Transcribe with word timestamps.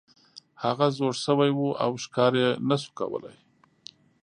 هغه 0.63 0.85
زوړ 0.97 1.13
شوی 1.23 1.51
و 1.53 1.59
او 1.83 1.91
ښکار 2.03 2.33
یې 2.41 2.49
نشو 2.67 2.91
کولی. 2.99 3.35